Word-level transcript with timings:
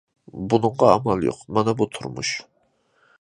بۇنىڭغا 0.53 0.87
ئامال 0.93 1.21
يوق، 1.27 1.43
مانا 1.59 1.77
بۇ 1.83 1.87
تۇرمۇش! 1.97 2.33